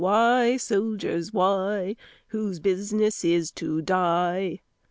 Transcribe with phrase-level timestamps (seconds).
[0.01, 1.95] Why, soldiers, why,
[2.29, 4.61] Whose business 'tis to die!"